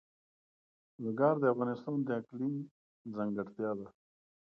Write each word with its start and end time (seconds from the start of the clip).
لوگر 1.03 1.33
د 1.39 1.43
افغانستان 1.53 1.97
د 2.03 2.09
اقلیم 2.21 2.53
ځانګړتیا 3.15 3.71
ده. 3.79 3.87